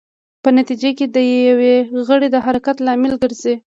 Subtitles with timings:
[0.43, 1.59] په نتېجه کې د یو
[2.07, 3.55] غړي د حرکت لامل ګرځي.